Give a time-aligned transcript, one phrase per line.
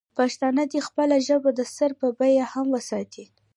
[0.17, 3.25] پښتانه دې خپله ژبه د سر په بیه هم وساتي.